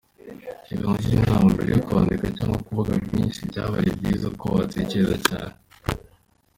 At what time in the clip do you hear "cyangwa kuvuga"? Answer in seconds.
2.37-2.91